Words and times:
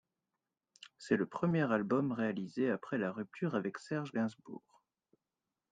C'est 0.97 1.15
le 1.15 1.27
premier 1.27 1.71
album 1.71 2.11
réalisé 2.11 2.71
après 2.71 2.97
la 2.97 3.11
rupture 3.11 3.53
avec 3.53 3.77
Serge 3.77 4.11
Gainsbourg. 4.13 4.81